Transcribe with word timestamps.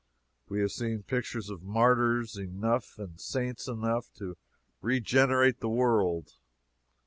We 0.49 0.61
have 0.61 0.71
seen 0.71 1.03
pictures 1.03 1.51
of 1.51 1.61
martyrs 1.61 2.35
enough, 2.35 2.97
and 2.97 3.21
saints 3.21 3.67
enough, 3.67 4.11
to 4.15 4.35
regenerate 4.81 5.59
the 5.59 5.69
world. 5.69 6.37